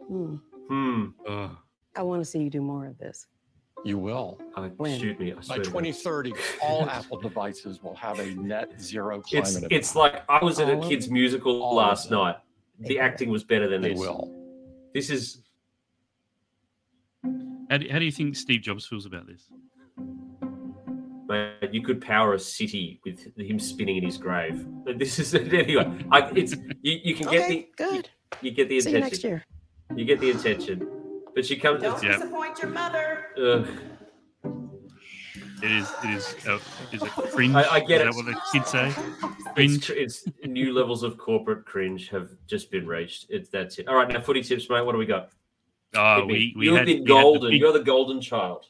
[0.07, 0.35] Hmm.
[0.67, 1.05] Hmm.
[1.25, 1.57] Oh.
[1.95, 3.27] I want to see you do more of this.
[3.83, 4.37] You will.
[4.55, 5.33] Uh, shoot me.
[5.47, 9.63] By 2030, all Apple devices will have a net zero climate.
[9.63, 12.37] It's, it's like I was at a kid's musical last night.
[12.79, 13.99] The acting was better than they this.
[13.99, 14.31] will.
[14.93, 15.41] This is.
[17.69, 19.49] How do, how do you think Steve Jobs feels about this?
[21.27, 24.65] Mate, you could power a city with him spinning in his grave.
[24.83, 26.05] But this is anyway.
[26.11, 28.09] I, it's you, you can get okay, the good.
[28.41, 28.91] You, you, get the attention.
[28.91, 29.45] See you next year.
[29.95, 31.00] You get the attention.
[31.33, 31.81] But she comes.
[31.81, 32.13] Don't yeah.
[32.13, 33.27] disappoint your mother.
[33.37, 33.67] Ugh.
[35.63, 35.91] It is.
[36.03, 36.35] It is.
[36.47, 36.59] Uh,
[36.91, 37.55] is it cringe?
[37.55, 38.15] I, I get is it.
[38.15, 38.91] what the kids say?
[39.53, 39.89] Cringe.
[39.91, 43.27] It's, it's, new levels of corporate cringe have just been reached.
[43.29, 43.87] It's that's it.
[43.87, 44.81] All right, now footy tips, mate.
[44.81, 45.29] What do we got?
[45.93, 47.51] Oh, we, we, you've been golden.
[47.51, 48.65] Big, You're the golden child.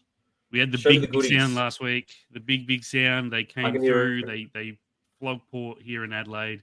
[0.51, 2.11] We had the Show big, the big sound last week.
[2.31, 3.31] The big big sound.
[3.31, 4.23] They came through.
[4.23, 4.77] They they
[5.19, 6.61] flogged Port here in Adelaide.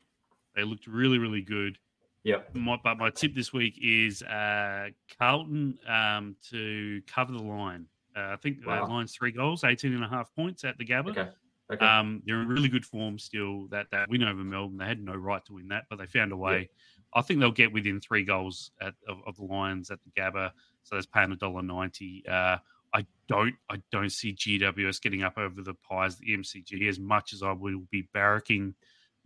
[0.54, 1.78] They looked really really good.
[2.24, 2.38] Yeah.
[2.52, 7.86] but my tip this week is uh, Carlton um, to cover the line.
[8.16, 8.80] Uh, I think wow.
[8.80, 11.10] that line's three goals, 18 and a half points at the Gabba.
[11.10, 11.28] Okay.
[11.70, 11.84] Okay.
[11.84, 13.66] Um, they're in really good form still.
[13.68, 16.32] That that win over Melbourne, they had no right to win that, but they found
[16.32, 16.60] a way.
[16.60, 17.20] Yeah.
[17.20, 20.50] I think they'll get within three goals at, of, of, the Lions at the Gabba.
[20.84, 22.24] So that's paying a dollar ninety.
[22.26, 22.56] Uh,
[22.94, 27.34] I don't I don't see GWS getting up over the Pies, the MCG, as much
[27.34, 28.74] as I will be barracking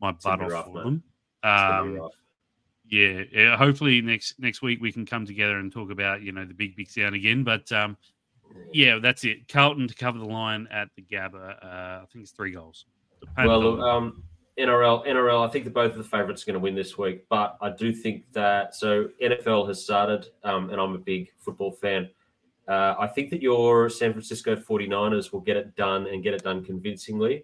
[0.00, 0.84] my butt off rough, for man.
[0.84, 1.02] them.
[1.44, 2.10] Um,
[2.92, 6.44] yeah, yeah, hopefully next next week we can come together and talk about you know
[6.44, 7.42] the big big sound again.
[7.42, 7.96] But um,
[8.70, 9.48] yeah, that's it.
[9.48, 11.64] Carlton to cover the line at the Gabba.
[11.64, 12.84] Uh, I think it's three goals.
[13.38, 14.22] Well, um,
[14.58, 15.48] NRL, NRL.
[15.48, 17.70] I think that both of the favourites are going to win this week, but I
[17.70, 22.10] do think that so NFL has started, um, and I'm a big football fan.
[22.68, 26.44] Uh, I think that your San Francisco 49ers will get it done and get it
[26.44, 27.42] done convincingly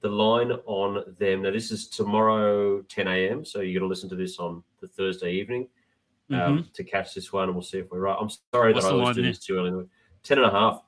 [0.00, 1.42] the line on them.
[1.42, 3.44] Now, this is tomorrow, 10 a.m.
[3.44, 5.68] So you're going to listen to this on the Thursday evening
[6.30, 6.60] um, mm-hmm.
[6.72, 8.16] to catch this one, and we'll see if we're right.
[8.18, 9.86] I'm sorry What's that I was doing this too early.
[10.22, 10.82] 10 and a half.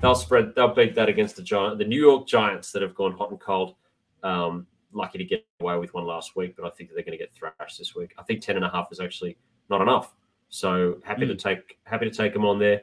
[0.00, 0.54] They'll spread.
[0.54, 3.40] They'll beat that against the giant, the New York Giants that have gone hot and
[3.40, 3.76] cold.
[4.22, 7.18] Um, lucky to get away with one last week, but I think they're going to
[7.18, 8.14] get thrashed this week.
[8.18, 9.38] I think 10 and a half is actually
[9.70, 10.14] not enough.
[10.48, 11.28] So happy mm.
[11.28, 12.82] to take happy to take them on there.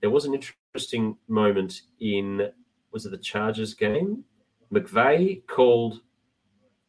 [0.00, 2.50] There was an interesting moment in
[2.90, 4.24] was it the Chargers game
[4.72, 6.00] McVay called,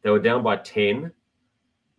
[0.02, 1.12] they were down by 10,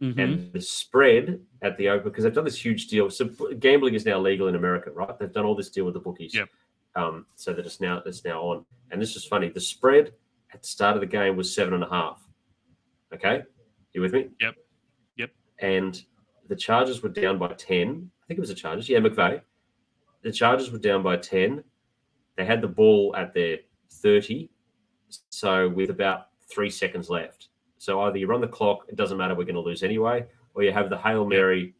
[0.01, 0.19] mm-hmm.
[0.19, 3.09] and the spread at the open, because they've done this huge deal.
[3.09, 3.29] So
[3.59, 5.17] gambling is now legal in America, right?
[5.17, 6.33] They've done all this deal with the bookies.
[6.33, 6.49] Yep.
[6.95, 8.65] Um, so that it's now it's now on.
[8.91, 9.49] And this is funny.
[9.49, 10.13] The spread
[10.53, 12.21] at the start of the game was seven and a half.
[13.13, 13.43] Okay.
[13.93, 14.29] You with me?
[14.39, 14.55] Yep.
[15.17, 15.31] Yep.
[15.59, 16.01] And
[16.47, 18.09] the Chargers were down by 10.
[18.23, 18.87] I think it was the Chargers.
[18.87, 19.41] Yeah, McVay.
[20.21, 21.63] The Chargers were down by 10.
[22.37, 23.59] They had the ball at their
[23.91, 24.49] 30
[25.29, 27.49] so with about three seconds left.
[27.85, 30.63] So either you run the clock, it doesn't matter, we're going to lose anyway, or
[30.63, 31.75] you have the Hail Mary.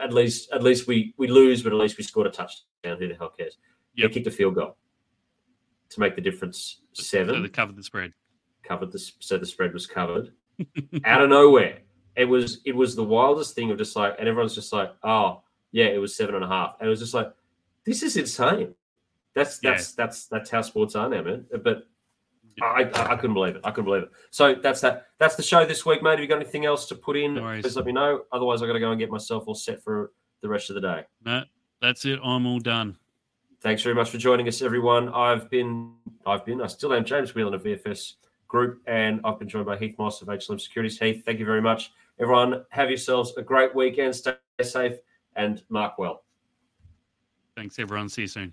[0.00, 2.96] At least, at least we we lose, but at least we scored a touchdown.
[2.98, 3.58] Who the hell cares?
[3.96, 4.08] Yep.
[4.08, 4.76] They kicked a field goal
[5.90, 7.34] to make the difference seven.
[7.34, 8.12] So they covered the spread.
[8.62, 10.32] Covered the so the spread was covered
[11.04, 11.80] out of nowhere.
[12.16, 15.42] It was it was the wildest thing of just like, and everyone's just like, oh
[15.72, 16.76] yeah, it was seven and a half.
[16.78, 17.32] And it was just like,
[17.84, 18.74] this is insane.
[19.34, 20.04] That's that's yeah.
[20.04, 21.46] that's that's how sports are now, man.
[21.62, 21.84] But
[22.62, 23.62] I, I, I, couldn't believe it.
[23.64, 24.10] I couldn't believe it.
[24.30, 25.06] So that's that.
[25.18, 26.12] That's the show this week, mate.
[26.12, 27.34] Have you got anything else to put in?
[27.34, 28.22] No Please let me know.
[28.32, 30.12] Otherwise, I got to go and get myself all set for
[30.42, 31.04] the rest of the day.
[31.24, 31.42] No,
[31.80, 32.18] that's it.
[32.22, 32.96] I'm all done.
[33.60, 35.08] Thanks very much for joining us, everyone.
[35.10, 35.92] I've been,
[36.24, 38.14] I've been, I still am James Whelan of VFS
[38.48, 40.98] Group, and I've been joined by Heath Moss of HLM Securities.
[40.98, 42.64] Heath, thank you very much, everyone.
[42.70, 44.14] Have yourselves a great weekend.
[44.14, 44.98] Stay safe
[45.36, 46.22] and mark well.
[47.56, 48.08] Thanks, everyone.
[48.08, 48.52] See you soon.